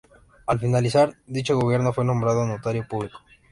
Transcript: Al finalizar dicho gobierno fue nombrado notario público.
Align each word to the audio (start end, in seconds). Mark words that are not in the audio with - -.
Al 0.47 0.57
finalizar 0.59 1.15
dicho 1.27 1.55
gobierno 1.59 1.93
fue 1.93 2.03
nombrado 2.03 2.43
notario 2.47 2.87
público. 2.87 3.19